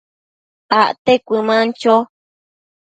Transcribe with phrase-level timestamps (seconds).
[0.81, 1.95] acte cuëman cho